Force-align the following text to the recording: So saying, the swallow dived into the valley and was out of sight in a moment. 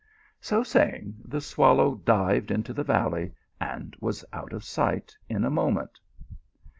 So 0.39 0.63
saying, 0.63 1.13
the 1.23 1.39
swallow 1.39 1.93
dived 1.93 2.49
into 2.49 2.73
the 2.73 2.83
valley 2.83 3.33
and 3.59 3.95
was 3.99 4.25
out 4.33 4.51
of 4.51 4.63
sight 4.63 5.15
in 5.29 5.45
a 5.45 5.51
moment. 5.51 5.99